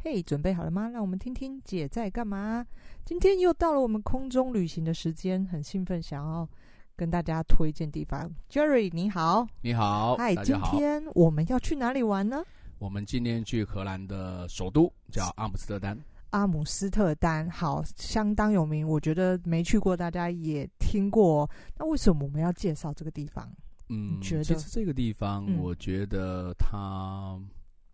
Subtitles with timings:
[0.00, 0.88] 嘿，准备好了吗？
[0.88, 2.64] 让我们听听姐在干嘛。
[3.04, 6.48] 今天又到了我们空中旅行的时间，很兴奋，想要
[6.94, 8.30] 跟大家推荐地方。
[8.48, 12.44] Jerry，你好，你好，嗨，今天我们要去哪里玩呢？
[12.78, 15.98] 我们今天去荷兰的首都，叫阿姆斯特丹。
[16.30, 18.86] 阿姆斯特丹，好，相当有名。
[18.86, 21.50] 我觉得没去过，大家也听过。
[21.76, 23.50] 那为什么我们要介绍这个地方？
[23.88, 27.48] 嗯，觉得其实这个地方，我觉得它、嗯、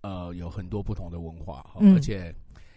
[0.04, 2.32] 呃有很多不同的文化，嗯、而且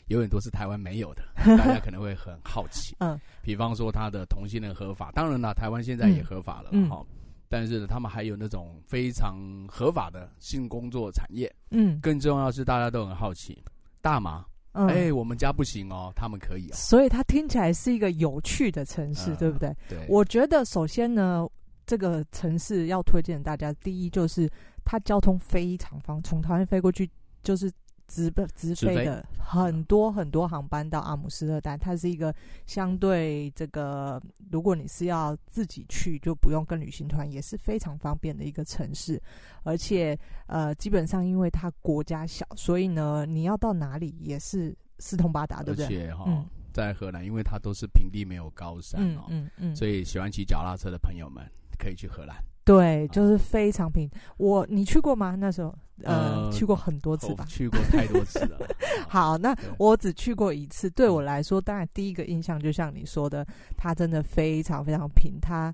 [0.07, 1.23] 有很多是台湾没有的，
[1.57, 2.95] 大家可能会很好奇。
[2.99, 7.05] 嗯，比方说他的同性恋合法，当然了，台湾现在也合法了，哈、嗯。
[7.49, 9.37] 但是呢，他们还有那种非常
[9.67, 11.53] 合法的性工作产业。
[11.71, 13.61] 嗯，更重要是，大家都很好奇
[14.01, 14.45] 大麻。
[14.71, 16.75] 哎、嗯欸，我们家不行哦，他们可以啊。
[16.75, 19.75] 所以它听起来是一个有趣的城市，嗯、对不对？
[19.89, 20.05] 对。
[20.07, 21.45] 我觉得首先呢。
[21.89, 24.51] 这个城市要推荐大家，第一就是
[24.83, 27.09] 它交通非常方，从台湾飞过去
[27.47, 27.71] 就是
[28.07, 31.79] 直直飞的很多很多航班到阿姆斯特丹。
[31.79, 39.21] 它是一个相对这个，如果你是要自己去，就不用跟旅行团，也是非常方便的一个城市。
[39.63, 45.85] 而且呃，基本上因为它国家小，所以呢，你要到哪里也是四通八达，对不对？
[45.85, 51.49] 而且哈、在荷兰，因为它都是平地，没有高山哦，嗯嗯，嗯，所以喜欢骑脚踏车的朋友们。
[51.79, 52.35] 可以去荷兰，
[52.67, 54.09] 对，就是非常平。
[54.35, 55.35] 我你去过吗？
[55.39, 55.73] 那时候，
[56.03, 58.59] 呃，呃去过很多次吧，去过太多次了。
[59.07, 60.89] 好，那我只去过一次。
[60.89, 65.39] 对我来说，当然第一个印象就像你说的，它真的非常非常平。
[65.41, 65.73] 它，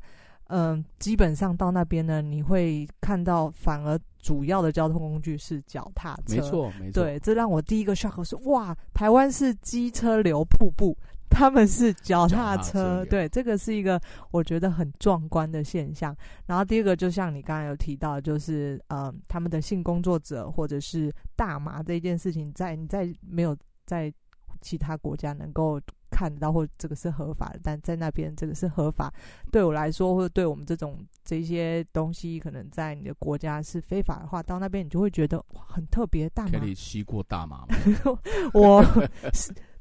[0.49, 6.35] 嗯、呃，基本上到那边呢，你会看到，反而主要的交通工具是脚踏车。
[6.35, 7.03] 没错，没错。
[7.03, 10.95] 对，这让我第一个 shock 是哇，台湾是机车流瀑布。
[11.33, 13.99] 他们是脚踏车，对，这个是一个
[14.31, 16.15] 我觉得很壮观的现象。
[16.45, 24.13] 然后第二个，就像你刚才有提到，就是呃，他们的性工作者或者是大麻这件事情在，在你在没有在
[24.61, 29.11] 其他国家能够看到，或这个是合法的，但在那边这个是合法。
[29.51, 36.29] 对我来说，或者对我们这种这些东西，可能在你的国家是非法的话，到那边你就会觉得哇，很特别。
[36.29, 37.75] 大麻，可以吸过大麻吗？
[38.53, 38.83] 我。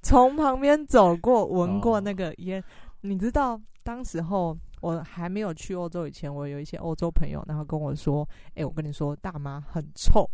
[0.03, 2.65] 从旁边走过，闻过那个烟，哦，
[3.03, 10.29] 你知道，当时候我还没有去欧洲以前，我有一些欧洲朋友，然后跟我说：“哎、欸，我跟你说，大麻很臭，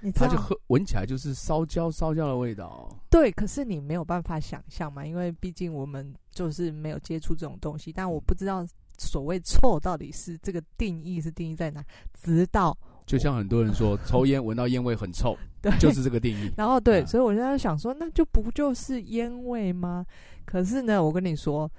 [0.00, 8.66] 你知道，他就喝闻起来就是烧焦烧焦的味道。”对，可是你没有办法想象嘛，因为毕竟我们就是没有接触这种东西，但我不知道
[8.98, 12.76] 所谓臭到底是这个定义是定义在哪，直到。
[13.06, 16.50] 就像很多人说，抽烟闻到烟味很臭， 对，就是这个定义。
[16.56, 20.04] 然后对，所以我现在想说，那就不就是烟味吗？
[20.44, 21.70] 可是呢，我跟你说，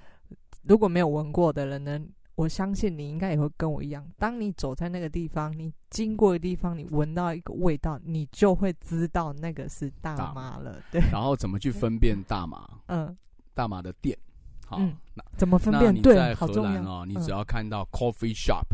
[0.64, 2.00] 如果没有闻过的人呢，
[2.36, 4.06] 我相信你应该也会跟我一样。
[4.18, 10.82] 当你走在那个地方，你经过的地方，你闻到一个味道，你就会知道那个是大麻了。
[10.92, 11.02] 对。
[11.12, 12.68] 然后怎么去分辨大麻？
[12.88, 13.16] 嗯，
[13.54, 14.18] 大麻的店，
[14.66, 15.94] 好，嗯、那怎么分辨？
[16.02, 18.66] 对，在荷兰哦，你只要看到 coffee shop，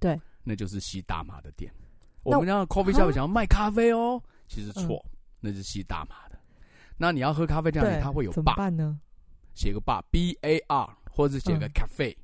[0.00, 1.72] 对，那就是吸大麻的店。
[2.24, 6.38] 我们家 coffee shop 想要卖咖啡哦，其实错、嗯，那是吸大麻的。
[6.96, 8.96] 那你要喝咖啡这样，它会有 bar？
[9.54, 12.16] 写个 bar，B A R，或者写个 cafe。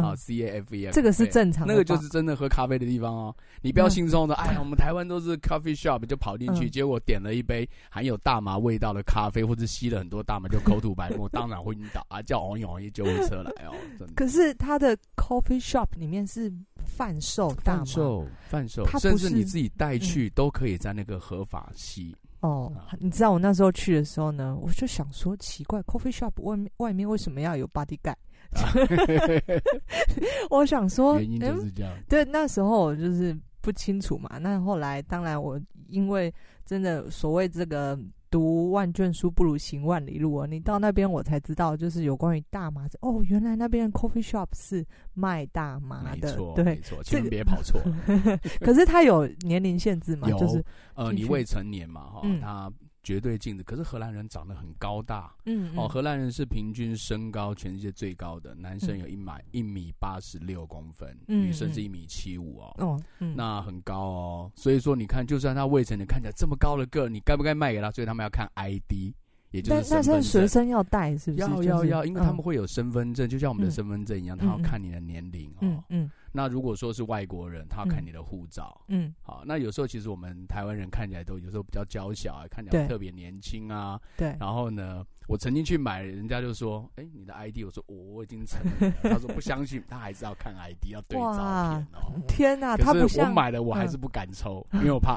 [0.00, 3.34] 嗯啊，C A F E，这个是正常的，那个就是真的喝咖啡的地方哦。
[3.62, 13.74] 你不要轻松的，哎呀，我们台湾都是 coffee shop，就跑进去，结果点了一杯含有大麻味道的咖啡，或者吸了很多大麻就口吐白沫，当然会晕倒啊，叫王永一救护车来哦。
[13.98, 14.14] 真的。
[14.14, 16.52] 可是他的 coffee shop 里面是
[16.84, 22.14] 贩售大麻，贩售贩售，甚至你自己带去都可以在那个合法吸。
[22.40, 28.16] 哦，你知道我那时候去的时候呢，我就想说奇怪，coffee shop 外面外面为什么要有 body guard？
[30.50, 31.92] 我想说，原因就是这样。
[31.92, 34.38] 欸、对，那时候我就是不清楚嘛。
[34.38, 36.32] 那后来，当然我因为
[36.64, 37.98] 真的所谓这个
[38.30, 42.86] 读万卷书不如行万里路啊，你到那边我才知道，就是有关于大麻。
[43.00, 44.84] 哦，原来那边的 coffee shop 是
[45.14, 47.80] 卖大麻的，对，没错，千万别跑错。
[48.60, 50.28] 可是它有年龄限制嘛？
[50.30, 52.72] 就是呃，你未成年嘛，哈、嗯，他。
[53.04, 53.62] 绝对镜子。
[53.62, 64.52] 可是荷兰人长得很高大，嗯，嗯哦，荷兰人是平均身高全世界最高的，男生有一米一米八十六公分，嗯，女生是一米七五哦，哦，嗯，那很高哦。
[64.56, 67.92] 所以说，你看，就算他未成年，看起来这么高的个，你该不该卖给他？
[67.92, 69.14] 所以他们要看 ID。
[69.50, 71.40] 也就是身份证，但是随身要带，是不是？
[71.40, 75.58] 要要要，因为他们会有身份证，就像我们的身份证一样，他要看你的年龄哦。
[75.60, 76.10] 嗯嗯。
[76.36, 78.78] 那如果说是外国人，他要看你的护照。
[78.88, 79.14] 嗯。
[79.22, 84.00] 好，那有时候其实我们台湾人看起来都有时候比较娇小啊，看起来特别年轻啊。
[84.16, 84.36] 对。
[84.40, 88.96] 然后呢，我曾经去买，人家就说：“哎，你的 ID。”我说：“我已经成年了。
[89.14, 95.16] ”他说：“不相信，他还是要看 ID，要对照片哦。”天哪，他不像我买了，我还是不敢抽，因为我怕。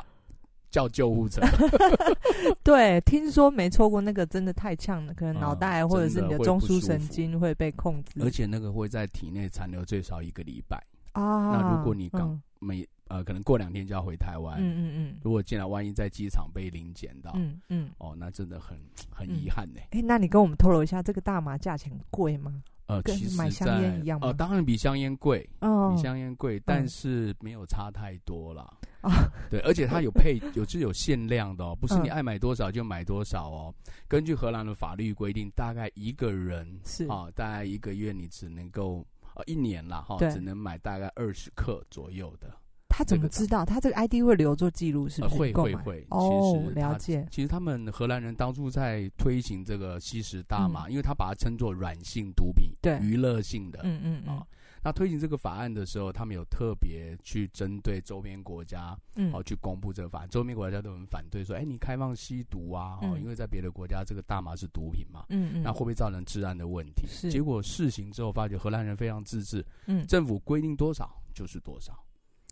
[0.69, 1.41] 叫救护车。
[2.61, 10.77] 对，听说没抽过那个真的太呛了，可能脑袋或者是你的中枢神经会被控制，而且那个会在体内残留最少一个礼拜
[11.21, 11.51] 啊。
[11.51, 14.57] 那如果你刚没、嗯呃，可能过两天就要回台湾。
[14.59, 15.15] 嗯嗯嗯。
[15.23, 18.77] 如果进来，万一在机场被临检到，嗯嗯，哦，那真的很
[19.09, 19.79] 很遗憾呢。
[19.91, 22.61] 哎、欸，那你跟我们透露一下，这个大麻价钱贵吗？
[22.87, 24.27] 呃，跟买香烟一样吗？
[24.27, 28.63] 呃，当然比香烟贵，哦，比香烟贵，但是没有差太多啦。
[29.01, 29.11] 啊、哦，
[29.49, 33.75] 对，而且它有配，有是有限量的哦， 不是你爱买多少就买多少哦。
[33.85, 39.05] 嗯、根据荷兰的法律规定，大概一个人是啊、哦，大概一个月你只能够
[39.37, 42.51] 呃一年了哈，只能买大概二十克左右的。
[42.89, 43.63] 他怎么知道？
[43.63, 45.35] 他这个 ID 会留作记录，是不是？
[45.35, 46.05] 会会会。
[46.09, 47.27] 哦，其实了解。
[47.29, 53.81] 其实他们荷兰人当初在推行这个吸食大麻，因为他把它称作软性毒品，对，娱乐性的。
[53.83, 54.41] 嗯嗯啊，
[54.83, 60.29] 那推行这个法案的时候，他们有特别去针对周边国家，嗯，哦，去公布这个法案。
[60.29, 62.99] 周边国家都很反对，说：“哎，你开放吸毒啊？
[63.01, 65.25] 哦，因为在别的国家，这个大麻是毒品嘛。
[65.29, 67.07] 嗯嗯，那会不会造成治安的问题？
[67.07, 67.29] 是。
[67.31, 71.97] 结果试行之后，发觉荷兰人非常自治，嗯，政府规定多少就是多少。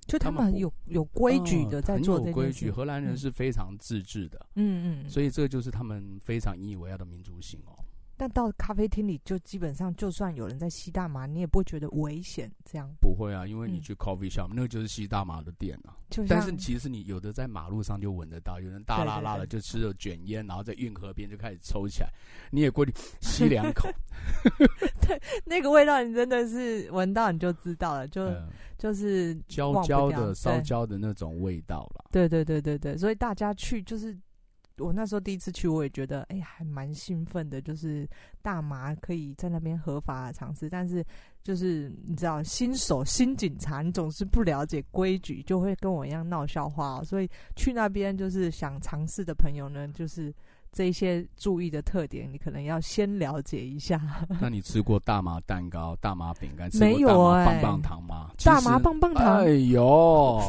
[0.07, 2.69] 就他们有有规矩的在做规矩。
[2.69, 7.74] 荷兰人是非常自治的，嗯嗯，所以这个就是他们非常引以为傲的民族性哦。
[8.17, 12.51] 但到咖啡厅里，就基本上就算有人在吸大麻，你也不会觉得危险。
[12.63, 15.95] 这样不会啊，因为你去 coffee shop，那个就是吸大麻的店啊。
[16.27, 22.09] 但是其实你有的在马路上就闻得到，有人大拉拉的就吃了卷烟，然后在运河边就开始抽起来，
[22.51, 23.89] 你也过去吸两口。
[25.06, 28.31] 对，那个味道你真的是闻到你就知道了，就
[28.77, 32.06] 就是焦焦的烧焦的那种味道了。
[32.12, 34.17] 对对对对对，所以大家去就是。
[34.77, 37.62] 我那时候第一次去，我也觉得哎、欸，还蛮兴奋的。
[37.62, 38.07] 就是
[38.42, 41.04] 大麻可以在那边合法尝试，但是
[41.44, 47.04] 就是你知道，新手新警察，你总是不了解规矩，就会跟我一样闹笑话、喔。
[47.04, 50.33] 所以去那边就是想尝试的朋友呢，就是
[50.72, 54.01] 这些注意的特点，你可能要先了解一下。
[54.42, 58.30] 那你吃过大麻蛋糕、大麻饼干、没有哎、棒棒糖吗？
[58.44, 60.42] 大麻棒棒糖，哎呦！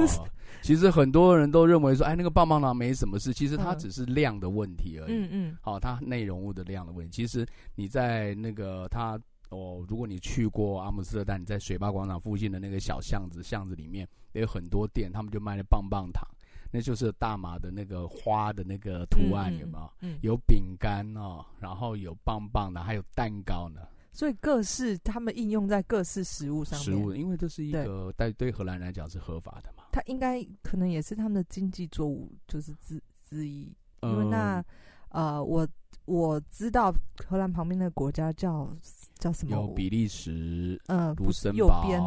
[0.66, 5.12] 其实很多人都认为说，哎，那个棒棒糖没什么事，其实它只是量的问题而已。
[5.12, 5.56] 嗯嗯。
[5.60, 7.12] 好、它内容物的量的问题。
[7.12, 7.46] 其实
[7.76, 9.16] 你在那个它
[9.50, 16.26] 哦，如果你去过阿姆斯特丹，你在水坝广场附近的那个小巷子，巷子里面也有很多店，他们就卖了棒棒糖，
[16.72, 19.92] 那就是大麻的那个花的那个图案，有没有？
[20.00, 20.14] 嗯。
[20.14, 23.82] 嗯有饼干哦，然后有棒棒的，还有蛋糕呢。
[24.12, 26.84] 所以各式他们应用在各式食物上面。
[26.84, 29.84] 食物，因为这是一个对对荷兰人来讲是合法的嘛。
[29.96, 33.74] 它应该可能也是他们的经济作物，就是之之一。
[34.02, 34.62] 因为那
[35.08, 35.66] 呃，我
[36.04, 36.94] 我知道
[37.26, 38.70] 荷兰旁边的国家叫
[39.14, 39.56] 叫什么？
[39.56, 41.98] 有比利时，嗯，卢森堡，右边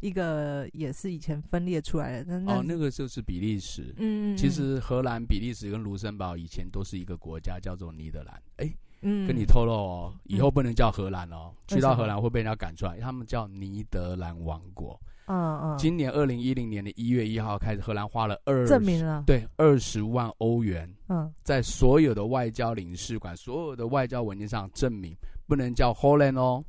[0.00, 2.40] 一个也是以前分裂出来的。
[2.40, 3.94] 那哦，那个就是比利时。
[3.98, 8.42] 嗯，其实荷兰、比利时跟卢森堡以前都是一个国家，叫做尼德兰。
[8.56, 8.74] 哎。
[9.02, 12.98] 嗯，跟你透露哦，以后不能叫荷兰哦，嗯、去到荷兰会被人家赶出来。
[13.00, 14.98] 他们叫尼德兰王国。
[15.26, 15.78] 嗯嗯。
[15.78, 25.16] 今年二零一零年的一月一号开始，荷兰花了二证明了对二十万欧元，嗯，在所有的外交领事馆、所有的外交文件上证明
[25.46, 26.64] 不能叫 Holland 哦。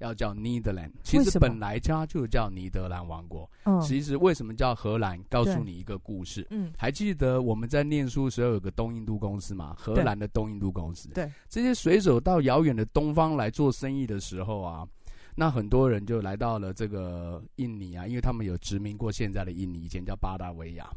[0.00, 3.46] 要叫 Netherlands，其实本来家就叫尼德兰王国。
[3.64, 5.22] 嗯，其实为什么叫荷兰？
[5.28, 6.46] 告诉你一个故事。
[6.48, 9.76] 嗯，还记得我们在念书的时候有个东印度公司吗？
[9.76, 11.10] 荷兰的东印度公司。
[11.10, 14.88] 对，这些水手到遥远的东方来做生意的时候啊，
[15.34, 20.88] 那很多人就来到了这个印尼啊，因为他们有殖民过现在的印尼，以前叫巴达维亚。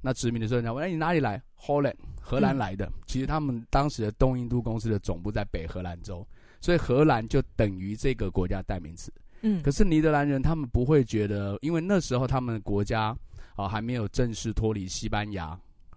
[0.00, 2.90] 那殖民的时候，人家问：“哎，你哪里来？”Holland，荷兰来的。
[3.06, 6.26] 其实他们当时的东印度公司的总部在北荷兰州。
[6.58, 13.16] 所以荷兰就等于这个国家代名词，嗯，可是尼德兰人他们不会觉得，因为那时候他们的国家
[13.54, 15.56] 啊还没有正式脱离西班牙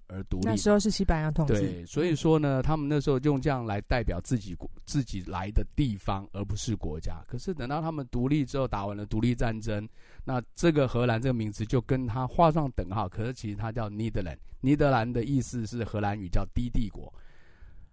[0.10, 7.24] 而独立，那时候是西班牙统治，对，所以说呢，他们那时候用这样来代表自己自己来的地方，而不是国家。
[7.28, 9.88] 可是等到他们独立之后，打完了独立战争，
[10.26, 13.08] 那这个荷兰这个名字就跟他画上等号。
[13.08, 17.14] 可是其实它叫尼德兰，尼德兰的意思是荷兰语叫低帝国。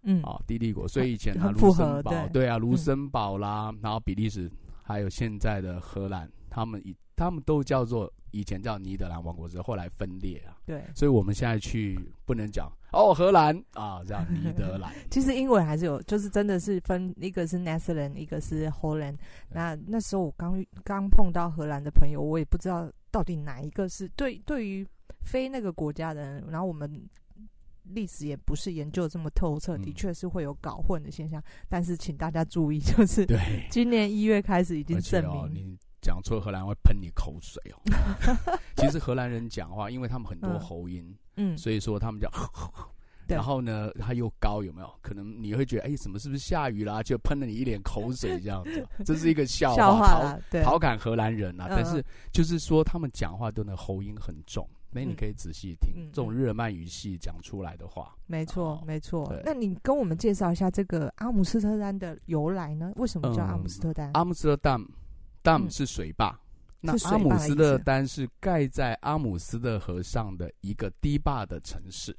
[0.09, 4.49] 嗯，啊，低帝国，所以以前啊，卢森堡，对，对啊，卢森堡啦，嗯、然后比利时，
[4.83, 10.57] 还有现在的荷兰，他们以他们都叫做以前叫尼德兰王国，之后后来分裂啊。
[10.67, 14.93] 对，所以我们现在去不能讲哦，荷兰啊，这样尼德兰。
[15.11, 19.17] 其实英文还是有，就是真的是分，一个是 Netherlands，一个是 Holland。
[19.51, 24.87] 那那时候我刚刚碰到荷兰的朋友，我也不知道到底哪一个是对，对于
[25.23, 27.09] 非那个国家的人，然后我们。
[27.91, 31.41] 历史也不是研究这么透彻，的确是会有搞混的现象。
[31.41, 33.39] 嗯、但是请大家注意，就是对
[33.71, 35.79] 今年一月开始已经证明，哦、你讲
[36.27, 37.79] 错荷兰会喷你口水哦。
[38.77, 42.31] 其实荷兰人讲话，因为他们很多喉音，嗯，所以说他们讲。
[43.29, 44.89] 然后呢，他又高，有没有？
[45.03, 47.03] 可能你会觉得，哎，什么是不是下雨啦？
[47.03, 51.67] 就喷了你一脸口水这样子， 这是一个笑话，笑话调调侃荷兰人啊。
[51.69, 52.01] 但是
[52.33, 58.15] 就是说，他们讲话都那喉音很重，那你可以仔细听这种日耳曼语系讲出来的话。
[58.27, 59.35] 没错，没错。
[59.45, 62.93] 那你跟我们介绍一下这个阿姆斯特丹的由来呢？
[62.95, 64.09] 为什么叫阿姆斯特丹？
[64.15, 64.81] 阿姆斯特丹
[65.47, 66.37] ，dam 是水坝，
[66.81, 72.17] 那阿姆斯特丹是盖在阿姆斯特河上的一个堤坝的城市。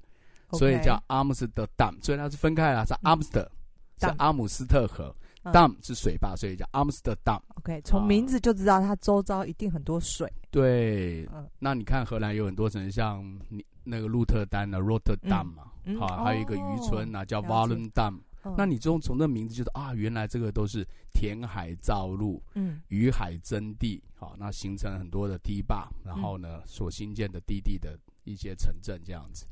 [0.54, 3.52] 所以叫阿姆斯特丹，所以它是分开了，是阿姆斯特，
[4.00, 7.36] 是阿姆斯特河，dam 是水坝，所以叫阿姆斯特丹。
[7.56, 10.32] OK，从名字就知道它周遭一定很多水。
[10.50, 11.28] 对，
[11.60, 15.64] 那你看荷兰有很多城市，像你那个鹿特丹的，Rotterdam 嘛，
[16.00, 18.22] 好，还有一个渔村啊，叫 Volendam。
[18.56, 29.46] 那你从从这名字就是啊，原来这个都是填海造陆，嗯，与海争地，好，那形成很多的堤坝，然后呢，所新建的低地的一些城镇这样子。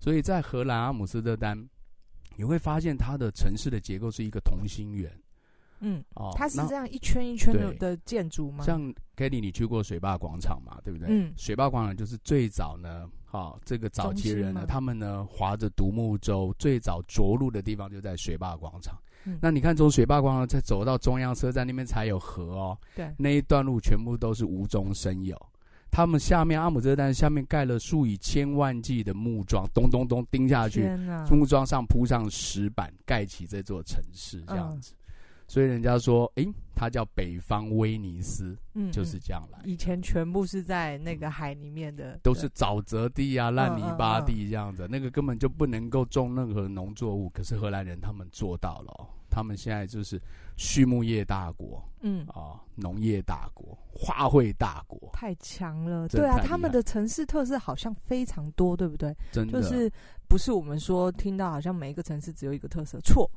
[0.00, 1.68] 所以在荷兰阿姆斯特丹，
[2.36, 5.16] 你会发现它的城市的结构是一个同心圆。
[5.82, 8.64] 嗯，哦，它是这样一圈一圈的的建筑吗？
[8.64, 8.80] 像
[9.16, 10.78] Kelly，你去过水坝广场嘛？
[10.84, 11.08] 对不对？
[11.10, 18.98] 嗯，水坝广场就是最早呢，好，这个早期人呢，他们呢划着独木舟，最早着陆的地方就在水坝广场。
[19.24, 22.78] 嗯，那你看从水坝广场再走到中央车站那边才有河哦。
[22.94, 25.36] 对，那一段路全部都是无中生有。
[25.92, 30.88] 他们下面阿姆斯特丹下面盖了数以千万计的木桩，咚咚咚钉下去，
[31.30, 34.94] 木桩上铺上石板，盖起这座城市，这样子。
[34.94, 34.96] 嗯、
[35.52, 39.58] 所以人家说，诶，它叫北方威尼斯，嗯，就是这样来。
[39.66, 47.28] 以前全部是在那个海里面的，都是沼泽地啊、烂泥巴地这样子，嗯嗯嗯、那个根本就不能够种任何农作物。
[47.28, 50.18] 可是荷兰人他们做到了、哦，他们现在就是。
[50.58, 56.06] 畜牧业大国，嗯啊，农业大国，花卉大国，太强了。
[56.08, 59.16] 对啊，他们的城市特色好像非常多，对不对？
[59.32, 59.90] 真的，就是
[60.28, 63.28] 不是我们说听到好像每一个城市只有一个特色，错。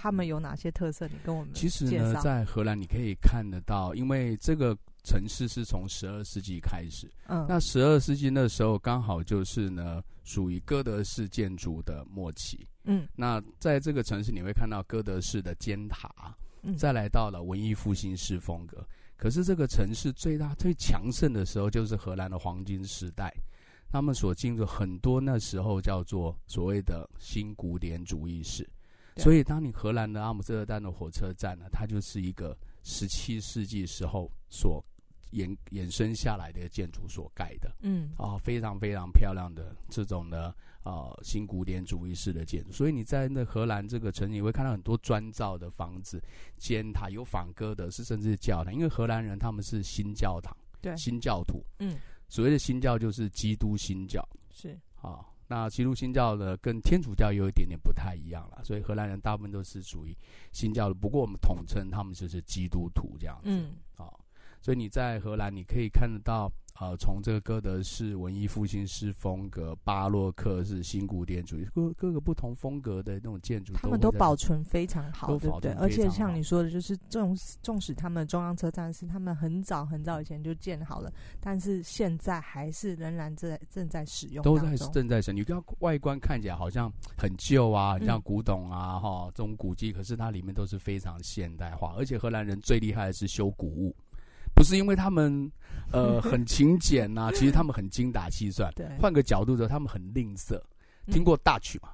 [0.00, 1.08] 他们有哪些特色？
[1.08, 16.08] 你跟我们其实呢，在荷兰你可以看得到，因为这个城市是从十二世纪开始，嗯，那十二世纪那时候刚好就是呢，属于哥德式建筑的末期，嗯，那在这个城市你会看到哥德式的尖塔。
[16.62, 16.76] 嗯。
[16.76, 18.86] 再来到了文艺复兴式风格，
[19.16, 23.32] 可是这个城市最大最强盛的时候就是荷兰的黄金时代，
[23.90, 28.68] 他们所进入很多那时候叫做所谓的新古典主义式，
[29.18, 34.82] 所以当你荷兰的阿姆斯特丹的火车站呢，它就是一个十七世纪时候所
[35.32, 40.54] 衍衍生下来的建筑所盖的，嗯，啊，非常非常漂亮的这种的。
[40.84, 46.22] 啊，新古典主义式的建筑，所以你在那荷兰这个城，你会看到很多砖造的房子、
[46.56, 48.72] 尖塔，有仿哥德式，甚至是教堂。
[48.72, 51.62] 因为荷兰人他们是新教堂，对，新教徒。
[51.80, 51.98] 嗯，
[52.28, 54.26] 所谓的新教就是基督新教。
[54.50, 58.62] 是啊，那基督新教呢，跟天主教有一点点不太一样了。
[58.62, 60.16] 所以荷兰人大部分都是属于
[60.52, 63.50] 新教的，不过我们统称他们就是基督徒这样子。
[63.50, 64.06] 嗯，啊，
[64.60, 66.48] 所以你在荷兰，你可以看得到。
[66.80, 75.72] 呃，从这个歌德式、文艺复兴式风格、巴洛克式、新古典主义各各个不同风格的那种建筑，他们都保存非常好，对不对？
[75.72, 85.40] 而且像你说的，就是纵纵使他们中央车站是他们很早很早以前就建好了，但是现在还是仍然在正在使用，都在正在使用。
[85.40, 91.92] 你看外观看起来好像很旧啊，很像古董啊，哈、嗯，这种古迹，可是它里面都是非常现代化。
[91.98, 93.96] 而且荷兰人最厉害的是修古物。
[94.58, 95.50] 不是因为他们，
[95.92, 98.72] 呃，很勤俭呐、啊，其实他们很精打细算。
[98.74, 100.60] 对，换个角度说，他们很吝啬。
[101.06, 101.90] 听过大曲吗？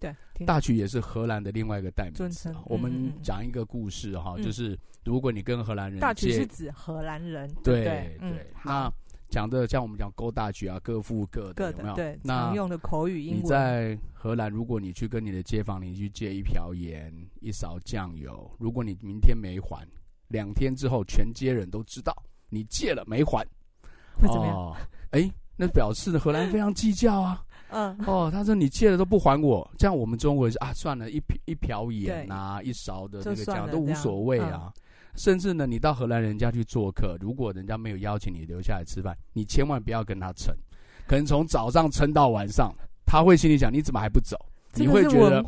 [0.00, 2.54] 对，大曲也是荷兰的另外一个代名词。
[2.66, 7.48] 我们讲一个故事哈，就是如果你跟荷兰人，大曲是指荷兰人。
[7.62, 8.18] 对对，
[8.64, 8.92] 那
[9.30, 11.94] 讲的像我们讲勾大曲啊，各付各的，有没有？
[11.94, 13.42] 对，常用的口语英文。
[13.42, 19.86] 你在荷兰，如果你去跟你的街坊邻居借一瓢盐、一勺酱油，如果你明天没还。
[20.28, 22.14] 两天之后，全街人都知道
[22.48, 23.46] 你借了没还。
[24.22, 24.76] 哦，
[25.10, 27.44] 哎，那表示的荷兰非常计较啊。
[27.70, 27.96] 嗯。
[28.06, 34.72] 哦，他说你借了都不还我，这样我们中国人是啊，算了，一一瓢盐啊，一勺的那个酱都无所谓啊。
[35.14, 40.54] 甚至呢，你到荷兰人家去做客，如果人家没有邀请你留下来吃饭，你千万不要跟他撑，
[41.06, 42.72] 可能从早上撑到晚上，
[43.04, 44.36] 他会心里想你怎么还不走？
[44.74, 45.42] 你会觉得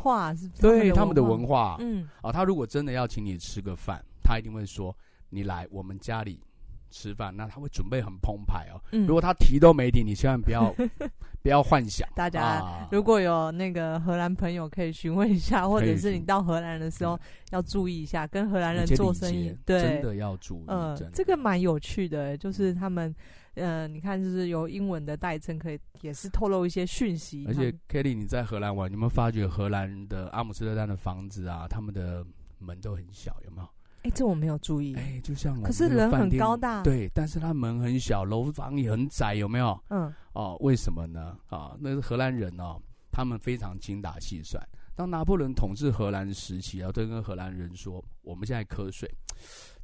[0.59, 4.03] 对他们的文化，嗯，啊，他如果真的要请你吃个饭。
[4.31, 4.95] 他一定会说
[5.29, 6.41] ：“你来我们家里
[6.89, 8.79] 吃饭，那他会准备很澎湃哦。
[8.93, 10.73] 嗯、如果他提都没提，你千万不要
[11.43, 12.07] 不要幻想。
[12.15, 17.19] 大家如果有那个荷兰朋友，可以询问一下，或者是你到荷兰的时候
[17.49, 20.65] 要注意一下，跟荷兰人做生意，对，真的要注意。
[20.67, 23.13] 嗯，这个蛮有趣的，就是他们，
[23.55, 27.43] 呃，你看，就是有英文的代称，可以也是透露一些讯息。
[27.47, 32.25] 而且，Kelly，你在荷兰玩，你有没有发觉荷兰的阿姆斯特丹的房子啊，他们的
[32.59, 33.67] 门都很小，有没有？
[34.03, 34.95] 哎，这我没有注意。
[34.95, 39.79] 哎，就像可是人很高大，对，但是他门很小，楼房也很窄，有没有？
[39.89, 40.11] 嗯。
[40.33, 41.37] 哦，为什么呢？
[41.47, 42.81] 啊，那是荷兰人哦，
[43.11, 44.61] 他们非常精打细算。
[44.95, 49.09] 当拿破仑统治荷兰时期啊，都跟荷兰人说：“我们现在瞌睡，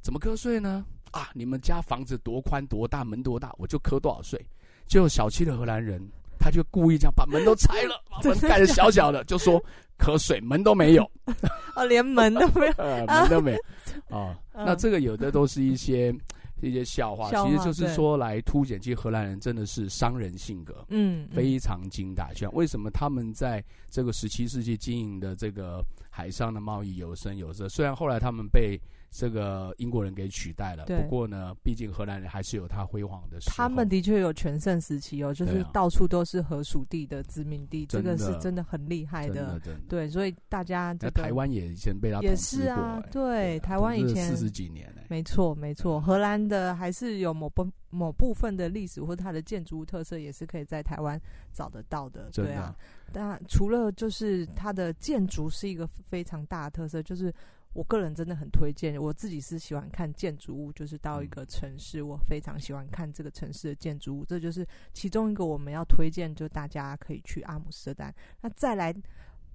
[0.02, 0.84] 怎么瞌睡呢？
[1.12, 4.44] 啊，你们家房子多宽多大，门多大，我就瞌多少睡。”
[4.86, 6.00] 就小气的荷兰人，
[6.38, 9.62] 他就故意这样把门都拆了，把门 盖得小小的，就说
[9.98, 11.10] 瞌睡，门都没有。
[11.74, 13.58] 哦，连门都没有， 呃、门都没有。
[14.08, 16.14] 哦，那这个有的都是一些
[16.60, 22.52] 一些笑话，笑话，其实就是说来凸显，其实荷兰人真的是商人性格，嗯，非常精打细算。
[22.54, 27.68] 为什么他们在这个十七世纪经营的这个海上的贸易有声有色？
[27.68, 28.78] 虽然后来他们被
[29.10, 33.56] 这个英国人给取代了，不过呢，毕竟荷兰人还是有他辉煌的时候。
[33.56, 39.58] 他们的确有全盛时期哦，就是到处都是荷属地的殖民地，这个是真的很厉害的。
[39.88, 45.98] 对，所以大家这个台湾也以前被他也是啊，对，台湾以前四十几年，没错没错。
[45.98, 51.18] 荷兰的还是有某部某部分的历史或者它的建筑物特色，也是可以在台湾
[51.54, 52.28] 找得到的。
[52.30, 52.76] 对啊，
[53.12, 57.34] 但除了就是它的建筑是一个非常大的特色，就是。
[57.74, 68.12] 我个人真的很推荐，我自己是喜欢看建筑物，就是到一个城市，我非常喜欢看这个城市的建筑物，这就是其中一个我们要推荐，就大家可以去阿姆斯特丹。
[68.40, 68.92] 那再来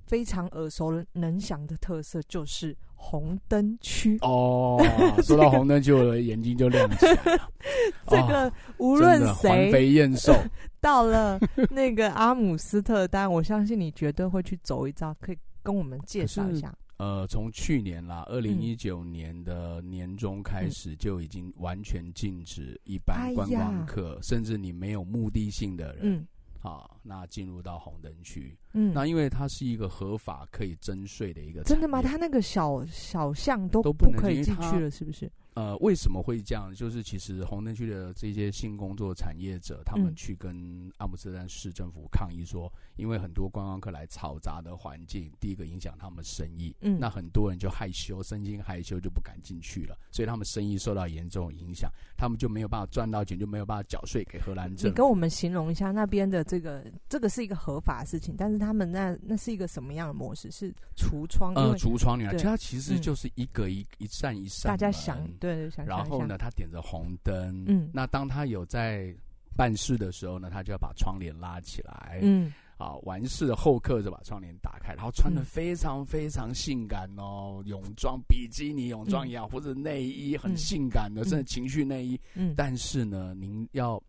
[0.05, 4.81] 非常耳熟能详的特色就是红灯区哦。
[5.24, 7.51] 说到红灯区，我的眼睛就亮起来了。
[8.07, 10.33] 这个无论谁环肥燕瘦
[10.79, 16.74] 到了那个阿姆斯特丹，我相信你绝对会去走一遭，可以跟我们介绍一下。
[16.98, 26.27] 呃，从去年啦，二零一九年的年中开始，就已经完全禁止一般观光客，嗯、甚至你没有目的性的人，嗯，
[26.63, 28.58] 啊，那进入到红灯区。
[28.74, 32.01] 嗯，那因为它是一个合法可以征税的一个，真的吗？
[32.01, 35.32] 它那个小小巷都不可以进去了，是不是？
[35.56, 36.73] 呃，为什么会这样？
[36.73, 46.76] 就是其实红灯区的这些性工作产业者，他们去跟阿姆斯特丹市政府抗议说，因为很多观光客来嘈杂的环境，第一个影响他们生意。
[46.82, 54.88] 嗯，那很多人就害羞，身心害羞就不敢进去了，所以他们生意受到严重影响，他们就没有办法赚到钱，就没有办法缴税给荷兰政府。
[54.88, 60.52] 你跟我们形容一下那边的这个，这个是一个合法的事情，但是他们那那是一个什么样的模式？
[60.52, 61.52] 是橱窗？
[61.56, 64.70] 呃，橱窗里，其实它其实就是一个一一扇一扇。
[64.70, 65.28] 大家想。
[65.39, 67.63] 对对想，然后呢，他点着红灯。
[67.66, 69.12] 嗯，那当他有在
[69.56, 72.20] 办事的时候呢，他就要把窗帘拉起来。
[72.22, 82.22] 嗯，啊，完事的后客就把窗帘打开，然后穿的非常非常性感哦，泳装、比基尼泳装一样，或者内衣很性感的，甚至情趣内衣。
[82.36, 84.00] 嗯，但是呢，您要，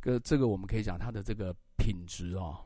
[0.00, 2.56] 个这个我们可以讲他的这个品质哦。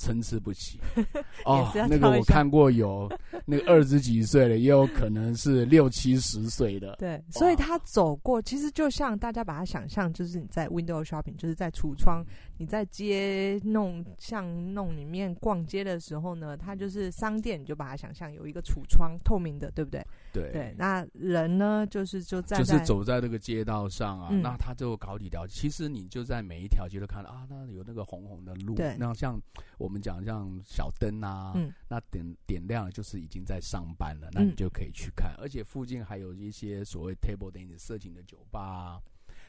[0.00, 0.78] 参差不齐
[1.44, 3.10] 哦，那个我看过有
[3.44, 6.94] 那个二十几岁的，也有可能是六七十岁的。
[7.00, 12.24] 对，所以他走过，其实就像大家把它想象，就是你在 window shopping，就是在橱窗，
[12.58, 20.06] 你在街弄巷弄里面逛街的时候呢，它就是商店，你就把它想象有一个橱窗，透明的，对不对？
[20.32, 20.74] 对对。
[20.78, 29.36] 那人呢，就是就在就是走在这个街道上啊，嗯、那他就搞几条，其实你就在每一条街都看到啊，那有那个红红的路，对，那像
[29.76, 29.88] 我。
[29.88, 35.32] 们讲像小灯啊，嗯、那点点亮就是已经在上班了，那你就可以去看。
[35.38, 39.00] 嗯、而且附近还有一些所谓 table dance 色情的酒吧、啊，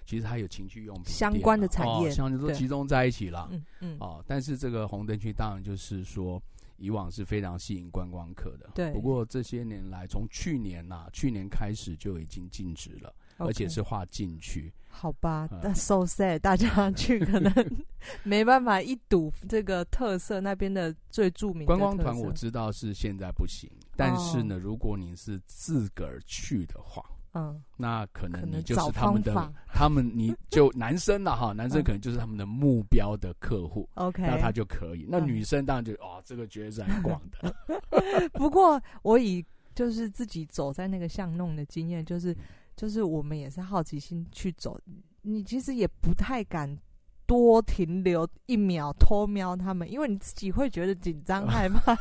[0.09, 3.47] 其实它有情趣用品、啊、相关的产业，像、哦、都集中在一起了。
[3.51, 6.41] 嗯嗯，哦，但是这个红灯区当然就是说
[6.77, 8.71] 以往是非常吸引观光客的。
[8.73, 13.13] 对，不过这些年来，从去年呐、啊，去年开始就已经禁止了。
[13.41, 15.47] 而且是划禁区，好吧？
[15.63, 17.53] 那 so sad，大家去可能
[18.21, 23.71] 没办法一睹这个特色，那边的最著名的观光团，我知道是现在不行。
[23.95, 27.01] 但是呢，如果你是自个儿去的话，
[27.33, 33.87] 嗯，那可能你就是他们的，他们你就男生了哈， 男生可能就是他们的目标的客户。
[33.95, 35.05] OK，那他就可以。
[35.09, 37.53] 那女生当然就哦，这个绝对是很广的。
[38.33, 42.35] 不过我以就是自己走在那个巷弄的经验，就是。
[42.75, 44.79] 就是我们也是好奇心去走，
[45.21, 46.77] 你其实也不太敢
[47.25, 51.93] 多停留一秒偷瞄他们，因为你自己会觉得紧张害怕，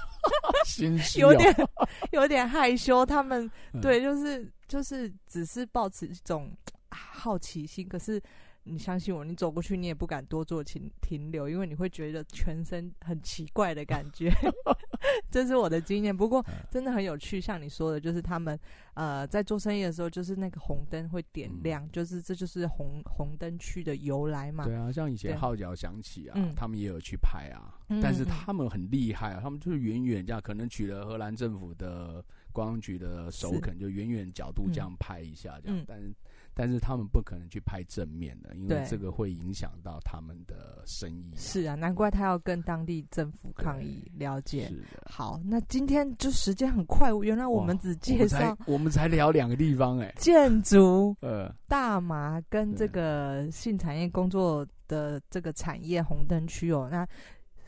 [1.19, 1.53] 有点
[2.13, 3.05] 有点害羞。
[3.05, 3.51] 他们
[3.83, 6.53] 对，就是就是只是抱持一种
[6.91, 8.23] 好奇心，可是
[8.65, 14.31] 你相信我，你走过去，你也不敢多做停停留，因为你会觉得全身很奇怪的感觉。
[15.31, 17.41] 这是我的经验，不过真的很有趣。
[17.41, 18.59] 像你说的，就是他们
[18.95, 24.65] 呃在做生意的时候，就是那个红灯会点亮，嗯、就是这就是红红灯区的由来嘛。
[24.65, 36.13] 对啊，像以前号角响起啊，他们也有去拍啊，嗯、但是他们很厉害啊，他们就是远远这样，可能取了荷兰政府的观光局的首肯，就远远角度这样拍一下这样，嗯、但是。
[36.61, 41.33] 但是他们不可能去拍正面的，因为这个会影响到他们的生意。
[41.37, 44.11] 是啊，难怪他要跟当地政府抗议。
[44.17, 44.67] 了解。
[44.67, 45.05] 是的。
[45.07, 57.07] 好，那今天就时间很快，原来我们只介绍我， 我们才聊两个地方，哎，建筑、呃，大麻跟这个性产业工作的这个产业红灯区哦，那。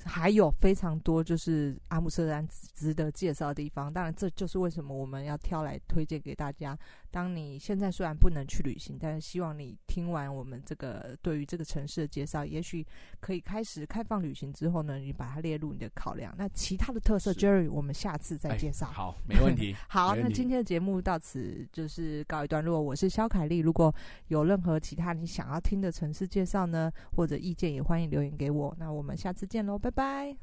[0.04, 6.78] 还有非常多就是阿姆斯特丹值得介绍的地方，当然这就是为什么我们要挑来推荐给大家。
[7.10, 12.86] 当你现在虽然不能去旅行，但是希望你听完我们这个对于这个城市的介绍，也许
[13.20, 16.34] 可以开始开放旅行之后呢，你把它列入你的考量。
[16.38, 18.86] 那其他的特色，Jerry，我们下次再介绍。
[18.86, 19.74] 好，没问题。
[19.88, 22.80] 好，那今天的节目到此就是告一段落。
[22.80, 23.94] 我是肖凯丽，如果
[24.28, 28.74] 有任何其他你想要听的城市介绍呢，或者意见，也欢迎留言给我。
[28.78, 30.36] 那我们下次见喽，拜拜。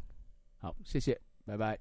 [0.58, 1.80] 好，谢谢，拜拜。